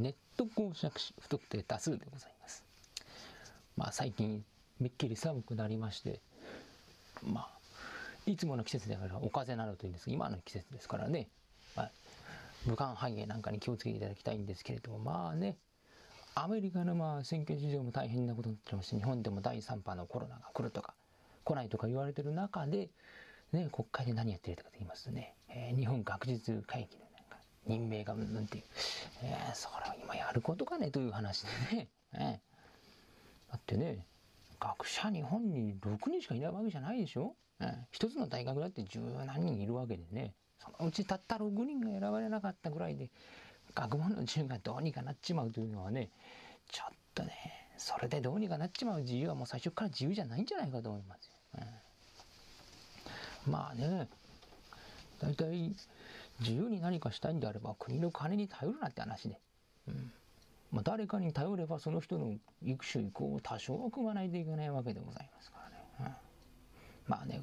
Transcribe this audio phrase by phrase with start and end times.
[0.00, 2.64] ネット公爵士不特定多数でございます。
[3.76, 4.44] まあ最近
[4.80, 6.20] めっきり寒くなりまして、
[7.22, 7.50] まあ、
[8.26, 11.28] いつもの季節であればお風邪などというんですが、今の季節ですからね、
[11.76, 11.90] まあ、
[12.66, 15.58] 武漢肺炎なんかに気をつけていただきたいんですけれども、まあね、
[16.34, 20.94] アメリカのまあ選挙事情も大変なことになってまして、日本でも第3波のコロナが来るとか、
[21.44, 22.88] 来ないとか言われてる中で、
[23.52, 27.04] ね、国会で何やってるかと言いますとね、えー、日本学術会議の
[27.66, 28.64] 任命がうんっていう、
[29.22, 32.40] えー、それは今やることかねという話でね、え、
[33.50, 34.06] だってね、
[34.58, 43.10] 学者日本に6人しかいないわけじゃないでしょ、えー、一つの大学だって十何人いるわけでね、そのうちたった6人が選ばれなかったぐらいで、
[43.74, 46.10] 学問の自由がどうにかなっちまうというのはね、
[46.70, 47.32] ちょっとね、
[47.78, 51.32] それでどうにかなっちまう自由はもう最初から自由じゃないんじゃないかと思いますよ。
[53.46, 54.08] うん、まあね、
[55.20, 55.74] 大体
[56.40, 59.40] 自由に何かしたいんであれば国の金に頼るなって話で。
[59.88, 60.12] うん
[60.70, 62.32] まあ、誰かに頼ればその人の
[62.62, 65.84] 育種意向を多少は組まないといけないわけでございますからね。
[65.98, 66.06] うん、
[67.08, 67.42] まあね、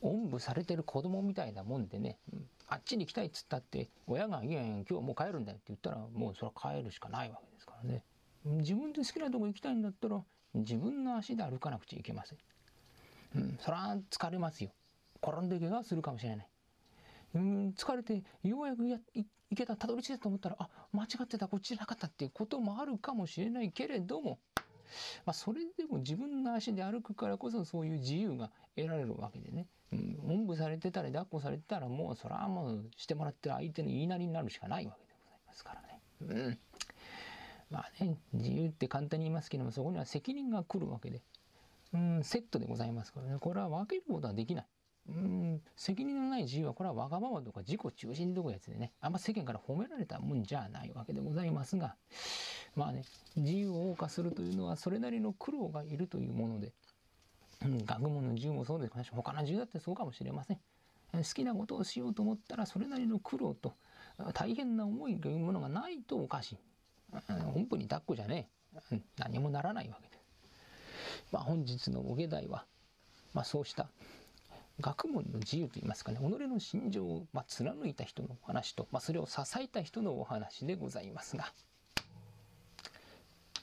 [0.00, 8.04] おんぶされてる子供みたいなもんでね、うん、あっちに行きたいっつったって親が「いやいや今日はもう帰るんだよ」って言ったらもうそれは帰るしかないわけですからね。
[8.44, 12.38] 自分で好きなとこ行きたいんだったら自分の足で歩かなくちゃいけません。
[13.34, 14.70] うん、そら疲れますよ。
[15.20, 16.48] 転んで怪我するかもしれない。
[17.34, 24.38] うん、疲れてようやくやいけたたどり着いたと思ったらあ間違ってたこっちじゃなかったっていうこともあるかもしれないけれども、
[25.26, 36.00] まあ、それでも自分の足で歩くからこそそういう自由が得られるわけでね、うん、おんぶされてたり抱っこされてたらもうそれはもうしてもらってる相手の言いなりになるしかないわけでございますからね。
[36.20, 36.58] うん。
[37.70, 41.22] まあね、自由って簡単に言いますけども、そこには責任が来るわけで、
[41.92, 44.66] うん、セットでございますからね、これは分けることはできない。
[45.08, 45.62] うん。
[45.76, 51.96] 責任のない自由はこれはわがままとか自己中心とかやつでねあんま世間から褒められたもんじゃないわけでございますが
[52.74, 53.04] まあね
[53.36, 56.72] 自由を謳歌するというのはそれなりの苦労がいるというもので、
[57.64, 59.04] うん、学問の自由もそうです。
[59.04, 60.58] し他の自由だってそうかもしれません。
[61.12, 63.74] 好きなことをしようと思ったらそれなりの苦労と
[64.32, 66.58] 大変な思いというものがないとおかしい。
[67.52, 68.48] 本当に抱っこじゃね
[68.92, 69.00] え。
[69.18, 70.16] 何もならないわけで。
[70.16, 72.64] す、まあ、本日のお下題は、
[73.32, 73.88] まあ、そうした
[74.80, 81.52] 学問の自由といいますかね、己の心情を、まあ、貫いた人のお話と、まあ、それを支えた人のお話でございますが、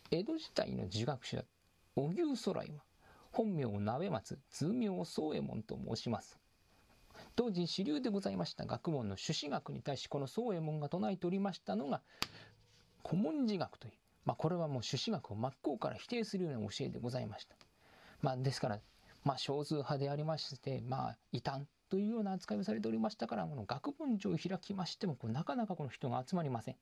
[0.09, 1.43] 江戸時代の儒学者、
[1.95, 2.83] 荻生徂来は、
[3.31, 6.39] 本名を鍋松、通名を宗右衛門と申します。
[7.35, 12.01] 当時主流でございました学問の朱子学に対しこの宗右衛門が唱えておりましたのが
[13.07, 13.93] 古文字学という、
[14.25, 17.55] まあ、これはもう朱子学を真っ向から否定するような教えでございました。
[18.21, 18.79] まあ、ですから
[19.23, 26.75] まあ、少数派でありまして、まあ、異端というような扱いをされておりましたから、この学問上を開きましても、こなかなかこの人が集まりません。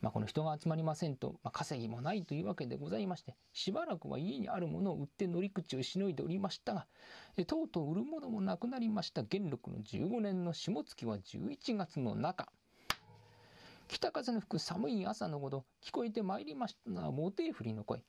[0.00, 6.86] まあ、この人が集まりませんと、まあ、稼ぎもないというわけでございまして、しばらくは家にあるものを売って乗り口をしのいでおりましたが、
[7.46, 12.52] とうとう売るものもなくなりました元禄の15年の下月は11月の中。
[13.88, 18.02] 北風の吹く寒い朝のごと、聞こえてまいりましたのは、モテフリの声。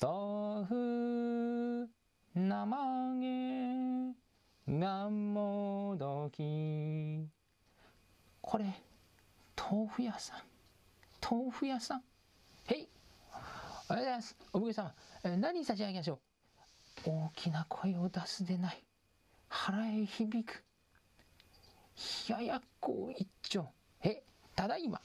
[0.00, 2.03] 豆腐
[2.36, 4.14] 生毛
[4.80, 7.28] がもどき。
[8.40, 8.64] これ、
[9.56, 10.42] 豆腐屋さん。
[11.22, 12.02] 豆腐屋さん。
[12.64, 12.88] へい。
[13.88, 14.36] ありがとうございます。
[14.52, 16.18] お奉行様、え何差し上げましょ
[17.06, 17.10] う。
[17.10, 18.84] 大きな声を出すでない。
[19.48, 20.64] 腹へ響く。
[22.28, 23.68] 冷ややっこ一丁。
[24.00, 24.24] へ、
[24.56, 25.00] ただいま。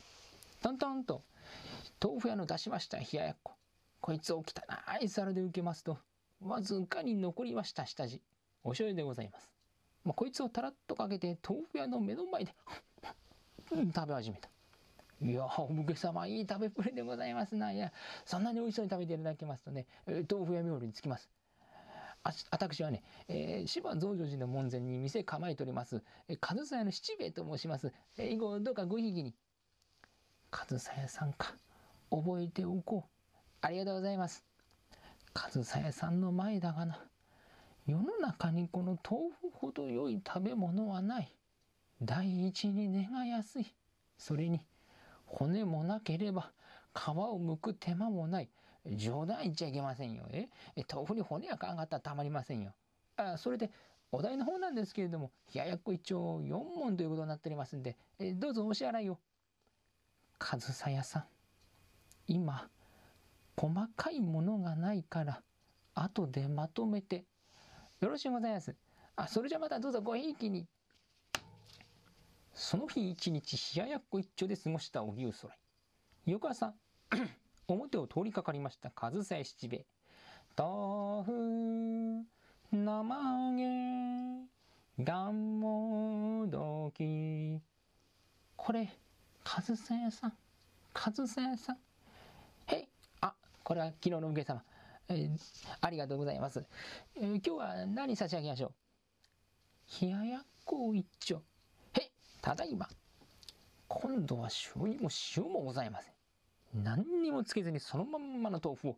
[0.63, 1.23] トントンと、
[2.03, 3.53] 豆腐屋の出しました冷ややっこ。
[4.01, 4.43] こいつを汚
[4.99, 5.99] い皿で受けますと、
[6.41, 8.21] わずかに残りました下地。
[8.63, 9.51] お醤油でございます。
[10.05, 12.53] まあ、こいつをたらっとかけて豆腐屋の目の前で
[13.69, 14.49] 食べ始めた。
[15.21, 17.71] いやお武家様いい食べっぷりでございますな。
[17.73, 17.91] いや、
[18.25, 21.29] そんなに美味しそうに食べていただけますとね、え豆腐屋冥利につきます。
[22.23, 27.93] あ私はね、えー、芝増上寺の門前に店構えております、えー、上総屋の七兵衛と申します。
[28.17, 29.33] えー、以後どうかごひいきに。
[30.51, 31.53] 上総屋さんか。
[32.09, 33.09] 覚えておこう。
[33.61, 34.48] ありがとうございます。
[35.33, 36.99] 上総屋さんの前だがな。
[37.85, 41.31] 世の中にこの豆腐ほど良い食べ物はない。
[42.01, 43.73] 第一に値が安い。
[44.17, 44.61] それに、
[45.25, 46.51] 骨もなければ
[46.93, 48.49] 皮を剥く手間もない。
[48.85, 50.25] 冗談言っちゃいけませんよ。
[50.31, 50.47] え？
[50.91, 52.73] 豆腐に骨がかんがったらたまりませんよ。
[53.17, 53.71] あそれで、
[54.11, 59.19] お題の方なんですけれども、冷ややっこ一応4問ということになっておりますんで、えどうぞお支払いを。
[60.39, 61.23] 上総屋さん、
[62.27, 62.69] 今、
[63.59, 65.41] 細かいものがないから、
[65.93, 67.25] 後でまとめて。
[67.99, 68.73] よろしゅうございます。
[69.17, 70.65] あ、それじゃまたどうぞごひいきに。
[72.53, 75.57] その日一日冷ややっこ一丁で過ごした荻生空。
[76.25, 76.73] 翌朝、
[77.67, 79.85] 表を通りかかりました上総七兵衛。
[80.55, 81.31] 豆腐、
[82.71, 83.51] 生揚
[84.97, 87.61] げ、がんもどき。
[88.55, 88.89] これ、
[89.43, 90.33] 上総屋さん。
[90.93, 91.88] 上総屋さん。
[93.69, 94.63] これは昨日のお客様。
[95.09, 95.29] えー、
[95.79, 96.65] ありがとうございます。
[97.15, 98.71] えー、今日は何差し上げましょ
[100.01, 100.01] う？
[100.01, 101.35] 冷ややっこ一丁。
[101.93, 102.09] へい、
[102.41, 102.89] ただいま。
[103.87, 106.13] 今度は醤油も塩もございません。
[106.83, 108.95] 何にもつけずにそのまんまの豆腐を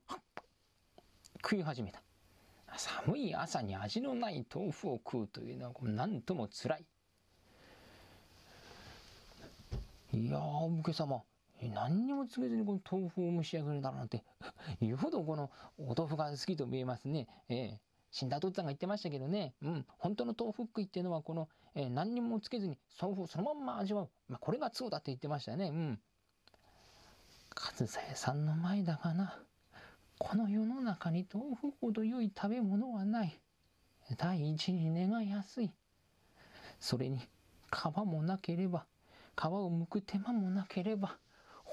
[1.44, 2.02] 食い始めた。
[2.78, 6.86] 寒い朝に味のない豆腐を食うというのは何ともつらい。
[10.14, 11.24] いやー、お武家様、
[11.70, 14.24] 何にもつけずにこの豆腐を蒸し上げるだろうなんて、
[14.82, 17.28] よほどこのお豆腐が好きと見えますね。
[17.50, 17.80] ええ
[18.12, 24.10] 死んだ父っつぁんが言ってましたけどね、うん、本当の豆腐食いっていうのはこの、えー、何にもつけずに豆腐そのまんま味わう。
[24.28, 25.70] まあ、これがそうだって言ってましたね。
[25.70, 26.00] うん。
[27.56, 29.40] 上総屋さんの前だがな。
[30.20, 33.40] この世の中に豆腐ほど良い食べ物はない。
[34.18, 35.72] 第一に値が安い。
[36.80, 37.20] それに
[37.72, 38.86] 皮もなければ、
[39.38, 41.18] 皮を剥く手間もなければ、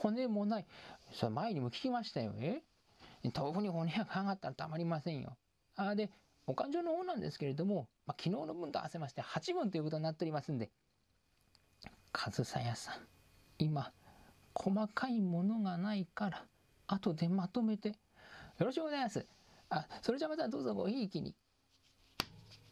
[0.01, 0.67] 骨もない。
[1.13, 2.33] それ前にも聞きましたよ。
[2.39, 2.63] え？
[3.35, 5.37] 豆腐に骨がかかったらたまりませんよ。
[5.77, 6.11] あで、
[6.47, 10.71] お勘定の方なんですけれども、まあ、昨日の分と合わせまして8分ということになっておりますんで、
[12.13, 12.95] 上総屋さん、
[13.59, 13.93] 今、
[14.55, 16.45] 細かいものがないから、
[16.87, 17.95] 後でまとめて、よ
[18.67, 19.27] ろしくございます。
[19.69, 21.35] あ、それじゃまたどうぞごひいきに。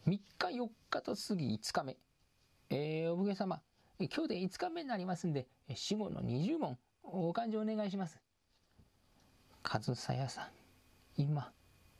[0.07, 1.97] 3日4日と過ぎ5日目。
[2.69, 3.61] えー、お武家様、
[3.99, 6.77] 今日で5日目になりますんで、死後の20問、
[7.09, 8.19] お勘定お願いします。
[9.63, 11.51] 上総屋さん、今、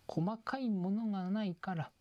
[0.07, 1.91] 細かいものがないから、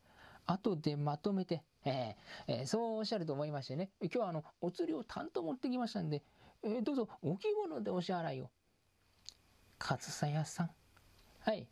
[0.46, 6.22] 後でまとめて、えーえー、そうおっしゃると思いましてね、今日はあの、お釣りを担当持ってきましたんで、
[6.62, 8.50] えー、どうぞ大きいものでお支払いを。
[9.78, 10.70] 上総屋さん。
[11.40, 11.68] はい。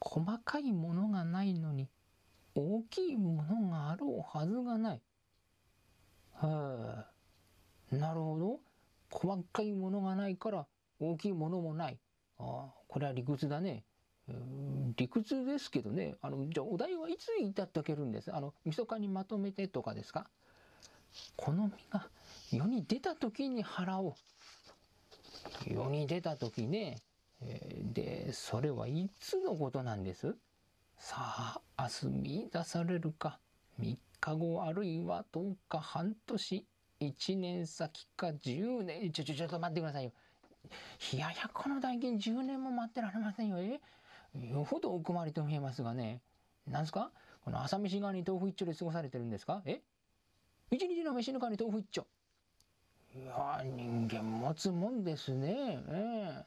[0.00, 1.88] 細かいものがないのに、
[2.54, 5.02] 大きいものがあろうはずがない。
[6.34, 7.06] は
[7.92, 8.71] あ、なるほど。
[9.12, 10.66] 細かいものがないから
[10.98, 11.98] 大きいものもない。
[12.38, 13.84] ああ、これは理屈だね。
[14.96, 18.34] 理屈ですけどね、あのじゃあお題はいついただけるんです？
[18.34, 20.28] あの密かにまとめてとかですか？
[21.36, 22.08] この実が
[22.50, 24.14] 世に出た時に払おう。
[25.66, 26.98] 世に出た時ね、
[27.42, 30.34] えー、で、それはいつのことなんです？
[30.96, 33.40] さあ、明日見出されるか、
[33.80, 36.66] 3日後あるいは10日、半年、
[37.08, 40.12] 1年先か10年、ちょ、ちょ、ちょっと待ってくださいよ。
[41.12, 43.58] 冷ややこの代金10年も待ってられませんよ。
[43.58, 43.80] え？
[44.34, 46.20] よほどお困りと見えますがね。
[46.66, 47.10] なんすか？
[47.44, 49.62] この朝飯側に豆腐一丁で過ごされてるんですか？
[49.66, 49.80] え？
[50.70, 52.06] 一日の飯の間に豆腐一丁。
[53.14, 55.82] いや人間持つもんですね。
[55.88, 56.44] え？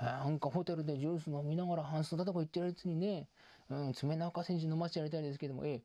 [0.00, 3.28] えなんかホテルでジュース飲みながら半袖だとか言ってるやつにね、
[3.68, 5.82] うん、爪中選手飲ませてやりたいですけども、ええ？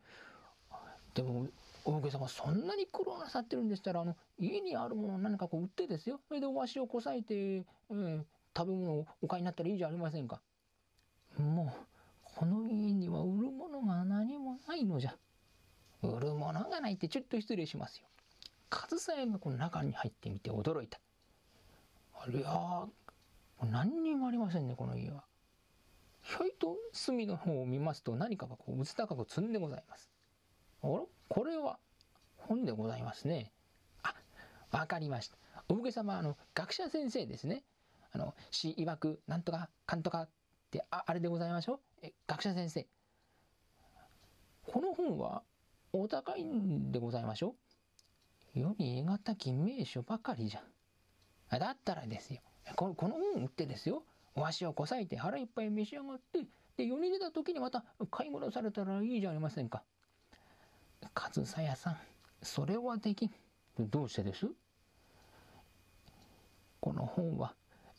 [1.19, 1.47] でも、
[1.83, 6.21] お武家様、そんなに苦労なさってるんでしたら、あの、家にあるものを何かこう売ってですよ。
[6.29, 8.25] それでお足をこさえて、ええ、
[8.55, 10.41] 食べ物をお買いになったらいいじゃありませんか。
[11.37, 11.87] もう、
[12.23, 15.15] この家には売るものが何もないのじゃ。
[16.01, 18.07] 売るものがないってちょっと失礼しますよ。
[18.69, 21.01] 上総屋がこの中に入ってみて驚いた。
[22.13, 22.87] あれや
[23.69, 25.25] 何にもありませんね、この家は。
[26.21, 30.09] ひょいと隅の方を見ますと何かがこう、うつ高く積んでございます。
[30.81, 30.99] あら？
[31.27, 31.79] これは
[32.37, 33.51] 本でございますね。
[34.03, 34.15] あ、
[34.71, 35.37] わかりました。
[35.67, 37.63] お武家様、あの、学者先生ですね。
[38.11, 40.29] あの、詩曰く、なんとか、かんとかっ
[40.71, 41.79] て、ああれでございましょう？
[42.07, 42.87] え、学者先生。
[44.65, 45.43] この本は
[45.93, 47.55] お高いんでございましょ
[48.55, 48.59] う？
[48.59, 51.59] 世に得難き名所ばかりじゃ。
[51.59, 52.41] だったらですよ。
[52.75, 54.03] このこの本売ってですよ。
[54.35, 56.45] お足をこさえて腹いっぱい召し上がって、
[56.77, 59.83] で、世に出た時にまた買い物されたらいいじゃありませんか。
[61.13, 61.97] 上総屋さん、
[62.41, 63.31] それはできん。
[63.79, 64.47] どうしてです？
[66.79, 67.53] この本は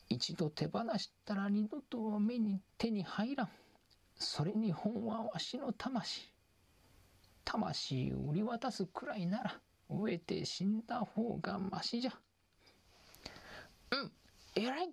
[0.09, 3.49] 一度手放したら二度と目に手に入らん。
[4.15, 6.31] それに本はわしの魂。
[7.43, 12.11] 魂を売り渡すくらいなら、飢えて死んだ方がましじゃ。
[13.91, 14.11] うん、
[14.55, 14.89] 偉い。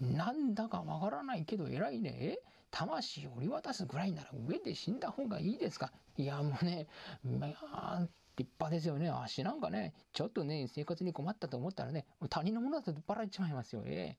[0.00, 2.38] なんだかわからないけど偉いね。
[2.76, 5.92] 魂を売り渡すぐらいなら飢えて死んだ方がいいですか？
[6.16, 6.88] いや、もうね、
[7.22, 8.00] まあ、
[8.36, 9.08] 立派ですよね。
[9.08, 14.18] 足なんかね、ちょっとね、生活に困ったと思ったらね、他人のものだとばられちまいますよね。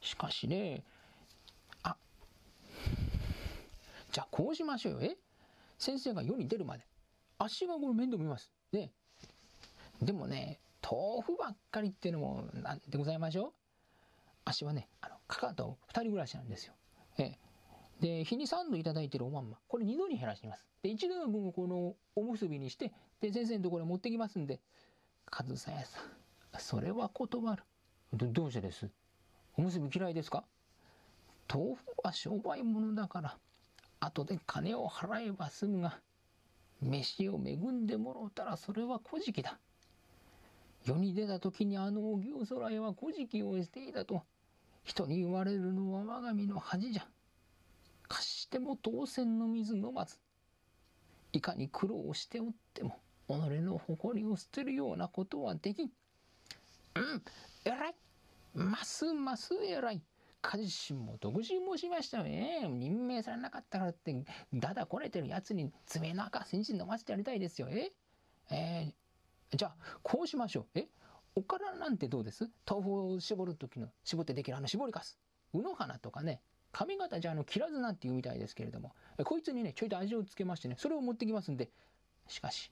[0.00, 0.84] しかしね、
[1.82, 1.96] あ、
[4.12, 4.98] じゃあこうしましょうよ。
[5.02, 5.16] え？
[5.78, 6.86] 先生が世に出るまで。
[7.38, 8.52] 足がこれ面倒見ます。
[8.70, 8.92] ね。
[10.00, 13.52] でもね、豆腐ばっかりっていうのもなんでございましょう？
[14.44, 16.74] 足はねあのかかと2人暮らしなんですよ。
[17.18, 17.36] え
[18.00, 19.58] で日に3度いただいてるおまんま。
[19.68, 20.66] これ2度に減らします。
[20.82, 24.60] で1度の分をこのおむすびにしてで先生のところに持ってきますんで
[25.30, 27.62] 上総屋さんそれは断る。
[28.12, 28.90] どどうしてです？
[29.56, 30.44] おむすび嫌いですか？
[31.52, 33.36] 豆腐は商売物だから
[34.00, 35.98] 後で金を払えば済むが
[36.80, 39.58] 飯を恵んでもろうたらそれは古事記だ。
[40.84, 44.24] 世に出た時にあのお牛空へは古事記をしていたと
[44.84, 47.06] 人に言われるのは我が身の恥じゃ
[48.08, 50.18] 貸しても当選の水飲まず
[51.32, 52.98] いかに苦労しておっても
[53.28, 55.90] 己の誇りを捨てるようなことはできん
[56.94, 57.22] うん
[57.64, 57.94] 偉い
[58.54, 60.02] ますます偉い
[60.42, 62.66] 家自身も独身もしましたよね。
[62.68, 64.14] 任命されなかったからって、
[64.52, 67.68] だだこねてるやつに爪の赤煎じ飲ませてやりたいですよ。
[67.70, 67.92] え
[68.50, 70.66] えー、じゃあ、こうしましょう。
[70.74, 70.88] え
[71.34, 72.50] おからなんてどうです？
[72.68, 75.18] 豆腐を絞る時の、絞ってできるあの絞りかす。
[75.54, 76.40] うの花とかね、
[76.72, 78.92] 髪型じゃあの切らずなって言うみたいですけれども、
[79.24, 81.70] こいつにね、ちょいと味をつけましてね、それを持ってきますんで、
[82.28, 82.70] しかし、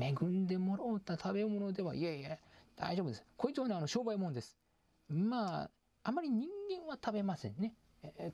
[0.00, 2.38] 恵んでもらおうた食べ物では、いえいえ、
[2.76, 3.24] 大丈夫です。
[3.36, 4.56] こいつはね、あの商売もんです。
[5.08, 5.70] まあ、
[6.04, 7.74] あまり人間は食べませんね。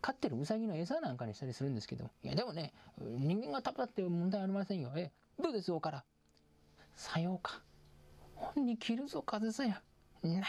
[0.03, 5.11] 飼ってるウサギの餌なんかにしたりするんですけどいやでもね人間が食べたって問題ありませんよえ
[5.43, 6.05] どうですおから？
[6.95, 7.63] さようか
[8.55, 9.81] 本に切るぞ風さや
[10.23, 10.47] な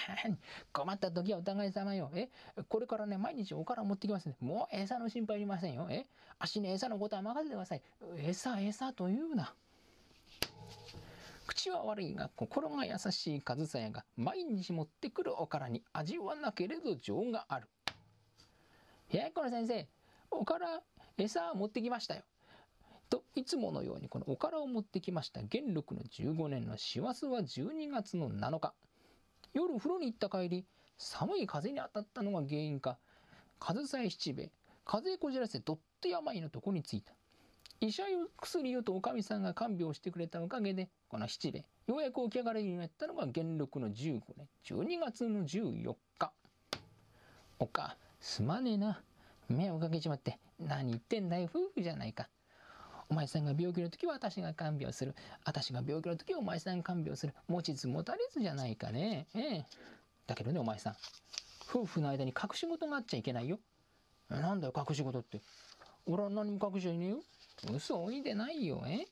[0.72, 2.12] 困った時はお互い様よ。
[2.14, 2.30] え？
[2.70, 4.36] これからね、毎日おから持ってきますね。
[4.40, 5.88] もう餌の心配いりませんよ。
[5.90, 6.06] え？
[6.38, 7.82] 足に餌のことは任せてください。
[8.18, 9.54] 餌、餌というな。
[11.48, 17.68] 口は悪いが心が優しい上総屋が毎日持ってくるおからに味はなけれど情がある。
[19.12, 19.88] いやこの先生
[20.32, 20.82] おから
[21.18, 22.22] 餌持ってきましたよ。
[23.14, 28.74] といつものようにこのおからを持ってきました元禄の15年の師走は12月の7日
[29.54, 30.66] 夜風呂に行った帰り
[30.98, 32.98] 寒い風に当たったのが原因か
[33.60, 34.52] 上総屋七兵衛
[34.84, 37.14] 風邪こじらせどっと病のとこに着いた。
[37.80, 46.32] 医者よ薬よとおかみさんが看病してくれたおかげで、この七兵衛、ようやく起き上がれるようになったのが元禄の15年、12月の14日。
[47.60, 49.02] おか、すまねえな。
[49.48, 52.28] 目をかけちまって、何言ってんだよ、夫婦じゃないか。
[53.14, 55.14] お前さんが病気の時は私が看病する。
[55.46, 57.36] 私が病気の時はお前さんが看病する。
[57.48, 59.28] 持ちつ持たれずじゃないかね。
[59.36, 59.66] ええ。
[60.26, 60.96] だけどね、お前さん。
[61.70, 63.60] 夫婦の間に隠し事があっちゃいけないよ。
[64.30, 65.42] なんだよ、隠し事って。
[66.08, 67.18] 俺は何も隠しちゃいねえよ。
[67.72, 69.06] 嘘おいでないよ、え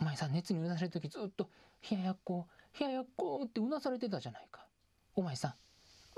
[0.00, 1.50] お前さ、熱にうなされる時ずっと、
[1.90, 2.46] 冷ややっこ、
[2.78, 4.64] 冷ややっこってうなされてたじゃないか。
[5.16, 5.54] お前さん、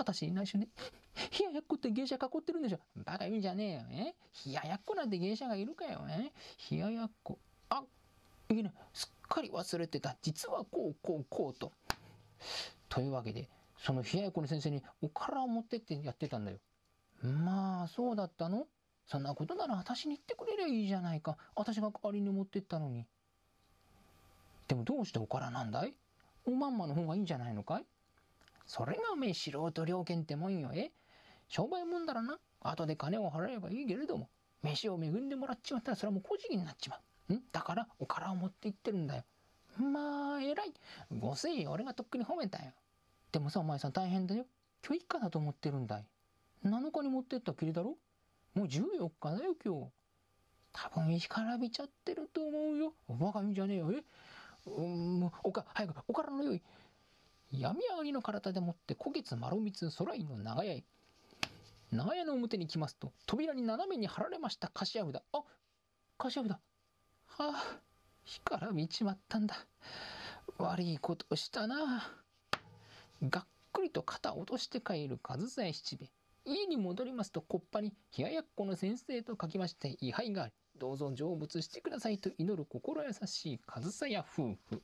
[0.01, 0.69] 私に内緒ね、
[1.39, 2.81] 冷ややっこって芸者囲ってるんでしょ。
[2.97, 4.15] バカ言うんじゃねえよ、え？
[4.47, 6.33] 冷ややっこなんて芸者がいるかよ、え？
[6.71, 7.39] 冷ややっこ。
[7.69, 7.85] あ、
[8.49, 10.17] いいね、すっかり忘れてた。
[10.23, 11.73] 実はこう、こう、こうと。
[12.89, 16.59] というわけで、その冷ややっこの先生におからを持ってってやってたんだよ。
[17.23, 18.67] まあ、そうだったの？
[19.05, 21.37] そんなことなら私に言ってくれりゃいいじゃないか。
[21.55, 23.07] 私が代わりに持ってったのに。
[24.69, 25.95] でもどうしておからなんだい？
[26.47, 27.87] おまんまの方がいいんじゃないのかい？
[28.71, 30.93] それがおめえ素人料金ってもんよ、え
[31.49, 32.39] 商売もんだらな。
[32.61, 34.31] 後で金を払えばいいけれども、
[34.63, 37.01] 飯を恵んでもらっちまったらそれはもう小じになっちま
[37.31, 37.35] う。
[37.35, 37.43] ん？
[37.51, 39.25] だからおからを持って行ってるんだよ。
[39.77, 40.73] まあ、偉い。
[41.19, 42.71] ごせい俺がとっくに褒めたよ。
[43.33, 44.47] でもさ、お前さん大変だよ。
[44.87, 46.07] 今日一家だと思ってるんだい。
[46.65, 47.97] 7日に持ってったきりだろ
[48.55, 49.91] もう14日だよ、今日。
[50.73, 52.95] 多分干からびちゃってると思うよ。
[53.09, 53.91] バカ見じゃねえよ。
[53.91, 54.05] え？
[54.67, 56.63] うん、おか、早く、おからの用意。
[57.53, 60.85] 闇上がりの体でもって古月丸光空井の長屋へ。
[61.91, 65.23] 長屋の表に来ますと、扉に斜めに貼られました柏札。
[65.33, 65.43] あ、
[66.17, 66.53] 柏札。
[66.53, 66.59] は
[67.39, 67.81] あ、
[68.25, 69.67] 干からびちまったんだ。
[70.59, 72.13] 悪いことしたな。
[73.23, 76.11] がっくりと肩落として帰る上総七兵衛。
[76.45, 84.83] 家に戻りますと、こっぱに冷ややっこの先生と書きまして、位牌があり、どうぞ成仏してくださいと祈る心優しい上総屋夫婦。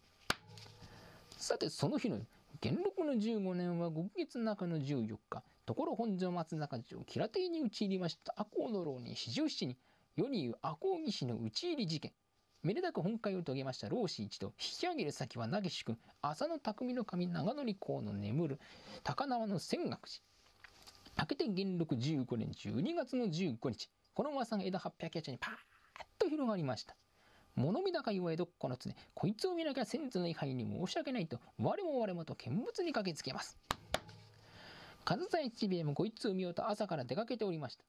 [1.39, 2.27] さて、その日の夜
[2.61, 9.77] 元禄の15年は5月中の14日、ところ本所松坂城吉良邸に討ち入りました赤穂の牢に四十七人、
[10.17, 12.13] 世に言う赤穂義士の討ち入り事件。
[12.63, 18.61] めでたく本会を遂げました老子一同、引き上げる先は投し君、浅野匠の神長則公の眠る
[19.03, 20.23] 高輪の仙岳寺。
[21.19, 25.57] 明けて元禄15年12月の15日、この噂が枝800八にパーッ
[26.19, 26.97] と広がりました。
[27.57, 33.59] 物見高いわえどこの常、こいつを見なきゃ先祖の位牌に申し訳ないと、我も我もと見物に駆けつけます。
[35.05, 37.85] 上総七兵衛もこいつを見ようと朝から出かけておりました。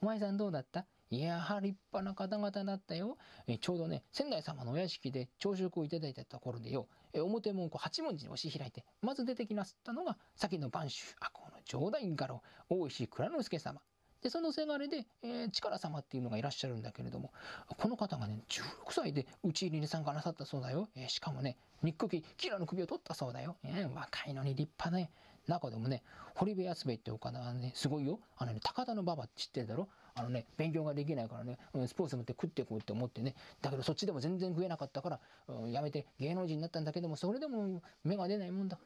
[0.00, 0.86] お前さんどうだった？
[1.10, 3.18] いやは立派な方々だったよ。
[3.46, 13.80] えちょうどね、仙台様のお屋敷で朝食をいただいたところでよ、え表門こう八文字に押し開いて、まず出てきなすったのが、先の播州、あこの上代家老、大石蔵之助様。
[14.22, 17.32] で、そのせがれで、えー、力様っていうのがいらっしゃるんだけれども、
[17.76, 20.88] この方がね、16歳で討ち入りに参加なさったそうだよ。
[20.94, 23.56] えー、しかもね、憎きキラの首を取ったそうだよ。
[23.64, 25.10] えー、若いのに立派ね。
[25.48, 26.02] 中でもね、
[26.34, 28.20] 堀部安兵衛ってお方はね、すごいよ。
[28.36, 38.78] あのね、高田の馬場って知ってるだろあのね、勉強ができないからね、スポーツ持って食ってこうって思ってね、だけどそっちでも全然食えなかったから、うん、やめて芸能人になったんだけども、それでも芽が出ないもんだ。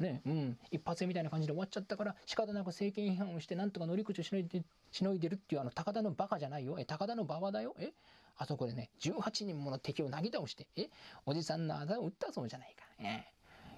[0.00, 6.76] ね、うん、一発みたいな感じで終わっちゃったから仕方なく政権批判をしてなんとか乗り口をしのいでしのいでるっていうあの高田のバカじゃないよ。
[6.78, 7.74] え高田の馬場だよ。
[7.78, 7.92] え
[8.36, 10.88] あそこでね18人もの敵をなぎ倒してえ
[11.26, 13.24] おじさんのあだを打ったそうじゃないか、え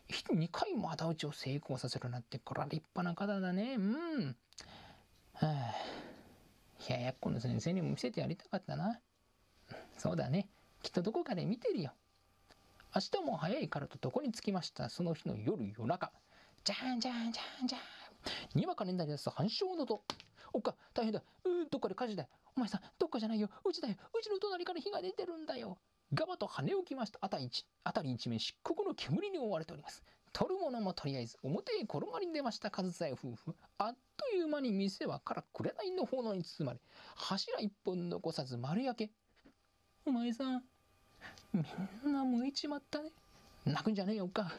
[0.09, 3.77] 2回も仇討ちを成功させるなんてこれは立派な方だね。
[3.77, 4.37] うん。
[5.35, 5.75] はあ。
[6.89, 9.01] 冷ややっこの先生にも見せてやりたかったな。
[9.97, 10.49] そうだね。
[10.83, 11.93] きっとどこかで見てるよ。
[12.95, 14.91] 明日も早いからと床に着きました？
[14.91, 16.13] その日の夜夜中。
[16.63, 17.81] じゃんじゃんじゃんじゃん
[18.59, 19.31] にわかになり出す。
[19.31, 20.03] 半鐘の音。
[20.53, 21.23] おっか大変だ。
[21.45, 22.29] うーどっかで火事だよ。
[22.55, 23.49] お前さんどっかじゃないよ。
[23.65, 23.95] うちだよ。
[24.13, 25.79] うちの隣から火が出てるんだよ。
[26.13, 27.19] ガバと跳ね起きました。
[27.23, 30.03] あたり一辺り一面漆黒の煙に覆われております。
[30.35, 32.71] 取るものもとりあえず表へ転がり出ました。
[32.71, 33.55] 上総夫婦。
[33.79, 36.81] あっという間に店はから紅の炎に包まれ
[37.17, 39.13] 柱一本残さず丸焼け。
[40.05, 40.63] お前さん
[41.55, 41.61] み
[42.11, 43.11] んな燃えちまったね。
[43.65, 44.53] 泣くんじゃねえよ、っか。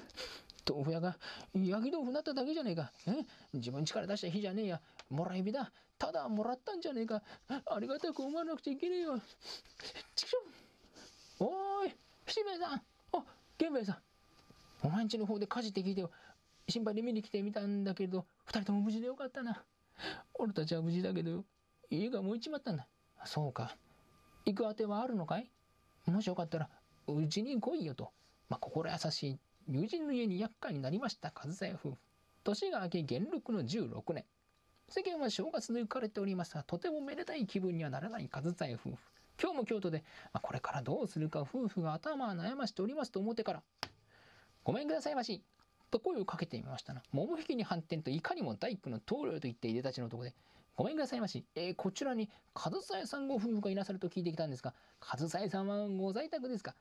[0.69, 1.17] 豆腐屋が
[1.53, 2.91] 焼き豆腐になっただけじゃねえか。
[3.07, 3.25] え？
[3.53, 4.81] 自分力出した火じゃねえや。
[5.09, 5.71] もらい火だ。
[5.97, 7.21] ただもらったんじゃねえか。
[7.49, 9.19] ありがたく思わなくちゃいけねえよ。
[10.15, 11.95] ちくしょおーい、
[12.27, 12.73] 七兵衛さん。
[12.73, 12.81] あ、
[13.59, 13.97] 源兵衛さん。
[14.87, 16.11] お前んちの方で火事って聞いてよ。
[16.69, 19.63] 心配で見に来てみたんだけど、二人とも無事でよかったな。
[20.35, 21.43] 俺たちは無事だけど、
[21.89, 22.87] 家が燃えちまったんだ。
[23.25, 23.75] そうか。
[24.45, 25.49] 行くあてはあるのかい？
[26.05, 26.69] もしよかったら、
[27.07, 28.11] うちに来いよと、
[28.49, 31.97] まあ、心優しい友人の家に厄介になりました上総夫婦。
[32.43, 34.25] 年が明け元禄の16年。
[34.89, 38.97] 世間は正月で浮かれておりますが、とてもめでたい気分にはならない上総夫婦。
[39.41, 43.63] 今日も京都で、まあ、これからどうするか夫婦が頭を悩ましておりますと思ってから、
[44.63, 45.41] ごめんくださいまし。
[45.89, 47.03] と声をかけてみましたな。
[47.11, 50.33] 桃引きに反転といかにも大工の棟梁と言っていでたちのとこで、
[50.75, 51.45] ごめんくださいまし。
[51.55, 56.75] えー、こちらに上総屋さんご夫婦がいなさると聞いてきたんですが、上総屋さんはご在宅ですか？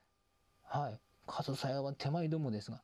[0.73, 0.99] はい。
[1.27, 2.81] 上総屋は手前どもですが。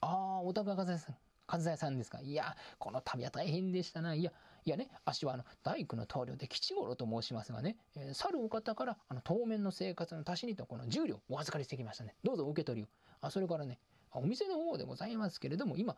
[0.00, 1.16] ああ、お宅は上総屋さん。
[1.46, 4.12] 上総屋さんですかいや、この旅は大変でしたな。
[4.12, 4.32] いや、
[4.64, 12.16] いやね、あっしはあの大工の棟梁で吉五郎と申しますがね、えー、去るお方からあの当面の生活の足しにとこの10両お預かりしてきましたね。
[12.24, 12.88] どうぞ受け取りを。
[13.20, 13.78] あ、それからね、
[14.10, 15.94] お店の方でございますけれども、今、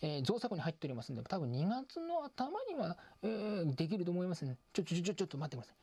[0.00, 4.56] えー、造作に入っておりますんで、多分2月の頭には、えー、できると思いますね。
[4.72, 5.74] ちょ、ちょ、ちょ、ちょっと待ってくださ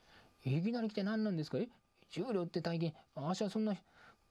[0.45, 0.57] い。
[0.57, 1.59] いきなり来て何なんですか？
[1.59, 1.69] え？
[2.11, 3.75] 重量って大金、足はそんな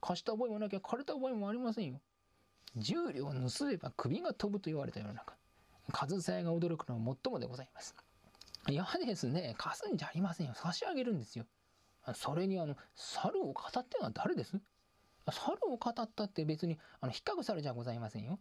[0.04, 1.98] 貸した覚えもなきゃ借りた覚えもありませんよ。
[2.76, 5.34] 重量を盗めば首が飛ぶと言われた世の中。
[5.92, 7.94] 数さえが驚くのは最もでございます。
[8.68, 10.52] いやですね、貸すんじゃありませんよ。
[10.54, 11.46] 差し上げるんですよ。
[12.14, 14.60] それにあの、猿を語ってのは誰です？
[15.30, 18.38] 猿を語ったって別にあの引っかく猿じゃございませんよ。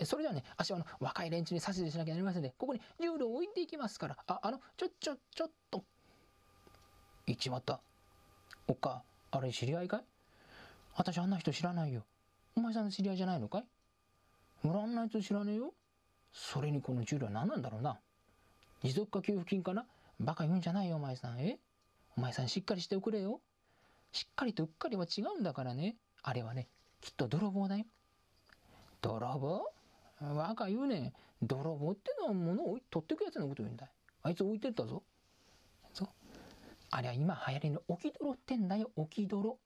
[0.00, 5.84] えー、それじゃあね、足はあの若い連中に指図しなきゃなりませんで、ここに銃を置いていきますから、あ、あの、ちょ、ちょ、ちょっと。
[7.26, 7.80] 言っちまった。
[8.66, 10.04] おっか、あれ知り合いかい？
[10.98, 12.02] 私あんな人知らないよ。
[12.56, 14.66] お前さんの知り合いじゃないのかい？
[14.66, 15.72] もらんないと知らねえよ。
[16.32, 18.00] それにこの銃は何なんだろうな。
[18.82, 19.86] 持続化給付金かな？
[20.18, 21.38] バカ言うんじゃないよ、お前さん。
[21.38, 21.60] え？
[22.16, 23.40] お前さんしっかりしておくれよ。
[24.10, 25.94] しっかりとうっかりは違うんだからね。
[26.24, 26.66] あれはね、
[27.00, 27.84] きっと泥棒だよ。
[29.00, 29.72] 泥棒？
[30.20, 31.12] 若言うね。
[31.42, 33.92] 泥棒ってのは物を取ってくやつのこと言うんだよ。
[34.24, 35.04] あいつ置いてったぞ。
[35.94, 36.08] そう。
[36.90, 39.58] あれは今流行りの置き泥ってんだよ、置き泥。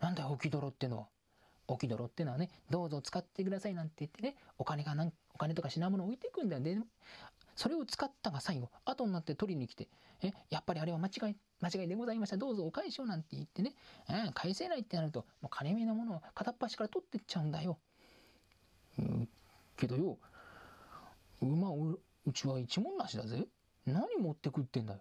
[0.00, 1.06] なんだよ、置き泥ってのは。
[1.66, 6.62] 置き泥ってのはね、どうぞ使ってくださいなんて言ってね、お金がなん、お金とか品物置いていくんだよ。
[6.62, 6.76] で、
[7.56, 9.88] それを使ったが最後、後になって取りに来て、
[10.22, 12.36] え、やっぱりあれは間違い、間違いでございました。
[12.36, 13.74] どうぞお返しをなんて言ってね、
[14.08, 17.78] え返せないってなると、もう金目のものを片っ端から取ってっちゃうんだよ。
[18.98, 19.28] うん、
[19.76, 20.18] けどよ、
[21.40, 23.46] 馬う、うちは一文なしだぜ。
[23.86, 25.00] 何持ってくってんだよ。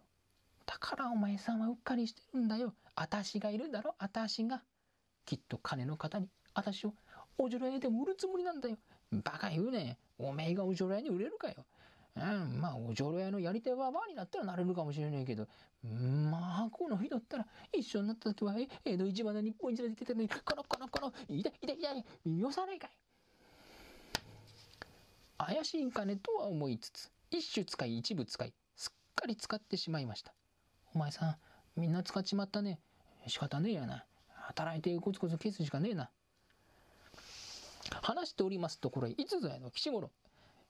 [0.66, 2.74] だからお前さんはうっかりしてるんだよ。
[2.96, 4.62] あたしがいるだろ、あたしが。
[5.26, 6.94] きっと金の方に、あたしを
[7.38, 8.78] おじょら屋でも売るつもりなんだよ。
[9.12, 9.98] バカ言うね。
[10.18, 11.66] おめえがおじょら屋に売れるかよ。
[12.16, 15.48] うん、まあ、おじょろ屋のやり手はバーになったらなれるかもしれないけど、
[15.84, 18.56] まあ、この日だったら、一緒になった時は、
[18.86, 21.92] 江戸一番の日本一で出てたのに、このこのこの、痛い痛い痛
[22.30, 22.92] い、よさないかい。
[25.38, 30.36] 怪しい金とは思いつつ、一種使い一部使い、すっかり使ってしまいました。
[30.94, 31.36] お前さん、
[31.76, 32.80] みんな使っちまったね。
[33.26, 34.06] 仕方ねえやな。
[34.48, 36.10] 働いてコツコツ消すしかねえな。
[38.02, 40.10] 話しておりますところ、いつぞやの吉五郎。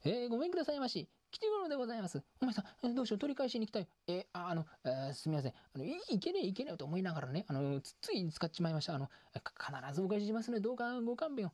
[0.05, 1.07] えー、ごめんくださいまし。
[1.31, 2.21] 吉五郎でございます。
[2.41, 3.87] お前さん、どうしよう、取り返しに行きたい。
[4.07, 5.53] えー、あ、あの、えー、すみません。
[5.73, 8.95] あのい、いけねえ、いけねえと思いながらね、あの、つつい使っちまいました。
[8.95, 10.59] あの、必ずお返ししますね。
[10.59, 11.51] どうかご勘弁を。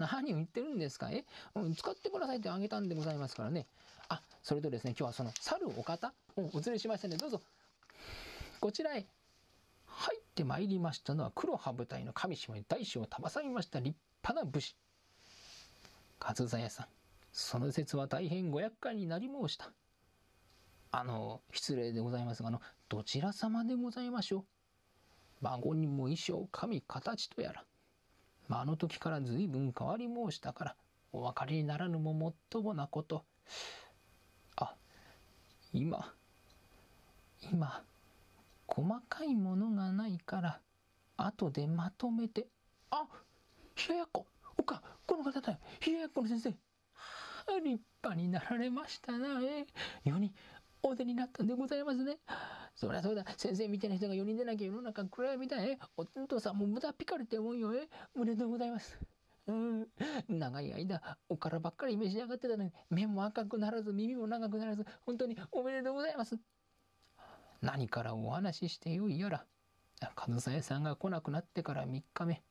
[0.00, 1.10] 何を言ってるんですか？
[1.12, 1.24] え
[1.76, 3.68] 使ってくださいってあげたんでございますからね。
[4.08, 7.40] あ、それとですね、今日はその、猿お方をお連れしましたので、どうぞ、
[8.58, 9.06] こちらへ
[10.06, 14.76] 入ってまいりましたのは、黒羽舞台の神島に大将をたばさみました立派な武士。
[16.20, 16.86] 勝座屋さん、
[17.32, 19.72] その説は大変ご厄介になり申した。
[20.92, 24.44] あの、失礼でございますが、あの、どちら様でございましょう。
[25.40, 27.64] 孫にも衣装、神、形とやら。
[28.46, 30.76] まあ、あの時から随分変わり申したから、
[31.12, 33.24] お分かりにならぬももっともなこと。
[34.54, 34.76] あ、
[35.72, 36.14] 今、
[37.52, 37.82] 今、
[38.76, 40.60] 細かいものがないから、
[41.16, 42.46] 後でまとめて。
[42.90, 43.06] あ、
[43.88, 44.26] 冷ややっこ、
[44.58, 46.50] おか、この方だよ、冷ややっこの先生。
[46.50, 49.66] 立派になられましたな、え
[50.04, 50.34] 世に
[50.82, 52.18] お出になったんでございますね。
[52.74, 59.00] そりゃそうだ、先生みたいな人が4人でなきゃ世の中暗闇だ、えお父さんも無駄ピカルって思うよ、えおめでとうございます。
[59.46, 59.86] うん、
[60.28, 66.36] 長い間、おからばっかり召し上がってたのに、目も赤くならず、耳も長くならず、本当におめでとうございます。
[67.62, 69.44] 何からお話ししてよいやら、
[70.14, 72.42] 上総屋さんが来なくなってから3日目、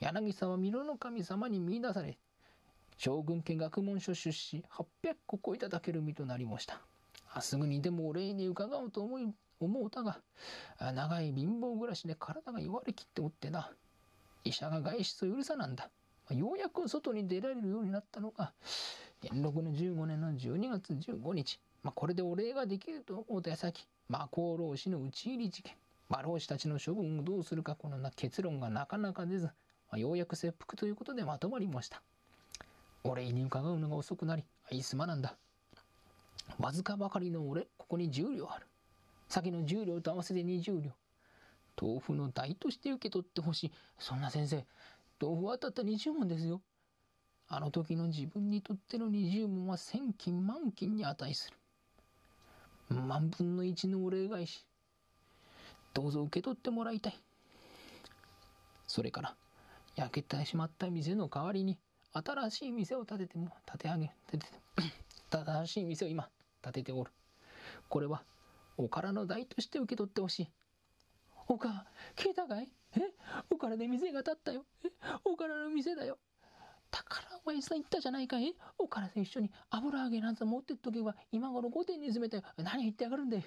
[0.00, 2.18] 柳沢美濃の神様に見出され、
[2.96, 5.14] 将軍家学問書出資800
[5.50, 6.80] 石いただける身となりました。
[7.40, 9.28] すぐにでもお礼に伺おうと思い、
[9.60, 10.20] 思うたが、
[10.80, 13.70] 長い貧乏暮らしで体が弱りきっておってな、
[14.44, 15.90] 医者が外出を許さなんだ。
[16.30, 18.52] ようやく外に出られるようになったのが、
[19.20, 25.74] 元禄の15年の12月15日、まあ、これでお礼ができると思うた矢先、魔功労使の討ち入り事件、
[26.08, 29.50] 魔老師たちの処分をどうするかこのな結論がなかなか出ず、
[29.90, 32.02] ま、ようやく切腹ということでまとまりました。
[33.04, 35.36] お礼に伺うのが遅くなり、いすまなんだ。
[36.58, 38.66] わずかばかりの俺、ここに10両ある。
[39.28, 40.92] 先の10両と合わせて20両。
[41.80, 43.72] 豆腐の代として受け取ってほしい。
[43.98, 44.66] そんな先生、
[45.20, 46.62] 豆腐はたった20文ですよ。
[47.46, 51.58] あの時の自分にとっての20文は千金万金に値する。
[52.90, 54.64] 万分の一のお礼返し。
[55.94, 57.18] どうぞ受け取ってもらいたい。
[58.86, 59.36] それから、
[59.96, 61.78] 焼けてしまった店の代わりに、
[62.12, 64.52] 新しい店を建てても、建て上げ、建てて、
[65.30, 66.28] 新しい店を今、
[66.62, 67.10] 建てておる。
[67.88, 68.22] これは、
[68.76, 70.48] おからの代として受け取ってほしい。
[71.48, 72.70] おか、聞いたかい？
[72.96, 73.00] え？
[73.50, 74.64] おからで店が建ったよ。
[74.84, 74.88] え？
[75.24, 76.18] おからの店だよ。
[76.90, 78.54] 宝おやさん言ったじゃないかい？
[78.78, 82.42] おからと一緒に油揚げなんぞ持ってっとけば今頃御殿に詰めたよ。
[82.56, 83.42] 何言ってやがるんだよ。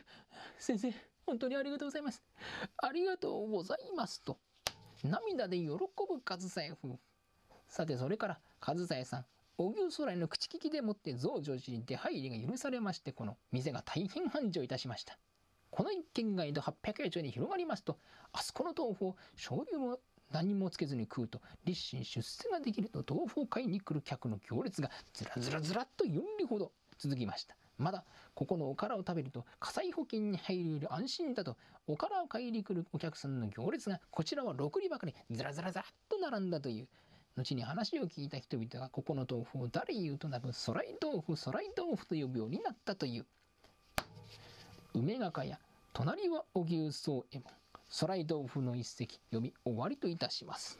[0.58, 0.94] 先生、
[1.26, 2.22] 本当にありがとうございます。
[2.78, 4.38] ありがとうございますと。
[5.04, 5.78] 涙で喜ぶ
[6.24, 7.00] 上総屋夫婦。
[7.68, 9.26] さて、それから、上総屋さん、
[9.58, 15.18] 荻生空の口利きでもって増上寺に出入りが許されまして、この店が大変繁盛いたしました。
[15.70, 17.98] この一軒が江戸800円町に広がりますと、
[18.34, 20.00] あそこの豆腐を醤油も
[20.32, 27.56] 何もつけずに食うと立身出世ができると豆腐を買いに来る客の行列がずらずらずらっと4里ほど続きました。
[27.78, 28.04] まだ
[28.36, 36.88] ここのおからを食べると火災保険に入れる安心だとおからを買いに来るお客さんの行列がこちらは6里ばかりずらずらずらっと並んだという。
[37.38, 43.26] 後に話を聞いた人々がここの豆腐を誰言うとなく空い豆腐空い豆腐と呼ぶようになったという。
[44.94, 45.60] 梅ヶ香や
[45.94, 47.61] 隣は荻生宗右衛門。
[48.00, 50.80] 空井豆腐の一席読み終わりといたします。